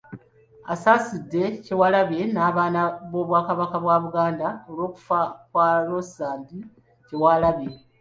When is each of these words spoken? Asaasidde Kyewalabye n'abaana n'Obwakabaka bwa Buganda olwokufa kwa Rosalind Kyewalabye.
Asaasidde 0.73 1.43
Kyewalabye 1.63 2.21
n'abaana 2.33 2.81
n'Obwakabaka 3.09 3.75
bwa 3.83 3.95
Buganda 4.03 4.47
olwokufa 4.69 5.17
kwa 5.49 5.67
Rosalind 5.89 6.63
Kyewalabye. 7.07 7.75